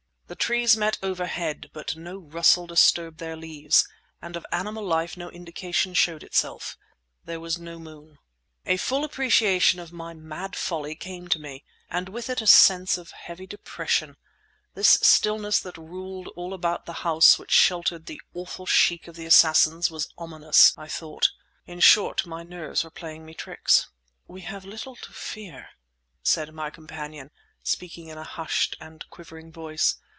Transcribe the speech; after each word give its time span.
The 0.27 0.35
trees 0.47 0.77
met 0.77 0.97
overhead, 1.03 1.69
but 1.73 1.97
no 1.97 2.15
rustle 2.17 2.65
disturbed 2.65 3.17
their 3.17 3.35
leaves 3.35 3.85
and 4.21 4.37
of 4.37 4.45
animal 4.49 4.85
life 4.85 5.17
no 5.17 5.29
indication 5.29 5.93
showed 5.93 6.23
itself. 6.23 6.77
There 7.25 7.41
was 7.41 7.59
no 7.59 7.77
moon. 7.77 8.17
A 8.65 8.77
full 8.77 9.03
appreciation 9.03 9.77
of 9.81 9.91
my 9.91 10.13
mad 10.13 10.55
folly 10.55 10.95
came 10.95 11.27
to 11.27 11.37
me, 11.37 11.65
and 11.89 12.07
with 12.07 12.29
it 12.29 12.41
a 12.41 12.47
sense 12.47 12.97
of 12.97 13.11
heavy 13.11 13.45
depression. 13.45 14.15
This 14.73 14.97
stillness 15.01 15.59
that 15.59 15.77
ruled 15.77 16.29
all 16.37 16.53
about 16.53 16.85
the 16.85 16.93
house 17.03 17.37
which 17.37 17.51
sheltered 17.51 18.05
the 18.05 18.21
awful 18.33 18.65
Sheikh 18.65 19.09
of 19.09 19.17
the 19.17 19.25
Assassins 19.25 19.91
was 19.91 20.13
ominous, 20.17 20.73
I 20.77 20.87
thought. 20.87 21.29
In 21.65 21.81
short, 21.81 22.25
my 22.25 22.43
nerves 22.43 22.85
were 22.85 22.89
playing 22.89 23.25
me 23.25 23.33
tricks. 23.33 23.89
"We 24.29 24.43
have 24.43 24.63
little 24.63 24.95
to 24.95 25.11
fear," 25.11 25.71
said 26.23 26.53
my 26.53 26.69
companion, 26.69 27.31
speaking 27.63 28.07
in 28.07 28.17
a 28.17 28.23
hushed 28.23 28.77
and 28.79 29.03
quivering 29.09 29.51
voice. 29.51 29.95